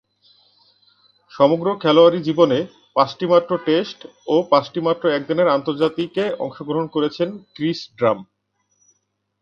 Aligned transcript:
সমগ্র 1.31 1.67
খেলোয়াড়ী 1.83 2.19
জীবনে 2.23 2.59
পাঁচটিমাত্র 2.95 3.51
টেস্ট 3.67 3.99
ও 4.27 4.35
পাঁচটিমাত্র 4.51 5.03
একদিনের 5.09 5.47
আন্তর্জাতিকে 5.47 6.23
অংশগ্রহণ 6.45 6.85
করেছেন 6.95 7.29
ক্রিস 7.55 7.79
ড্রাম। 7.97 8.19